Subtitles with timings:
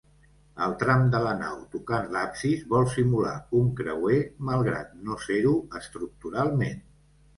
[0.67, 4.17] El tram de la nau tocant l'absis vol simular un creuer,
[4.49, 6.87] malgrat no ser-ho estructuralment.